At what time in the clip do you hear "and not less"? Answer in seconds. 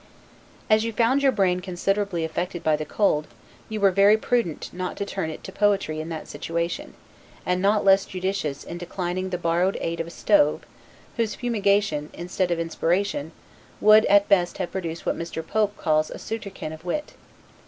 7.45-8.05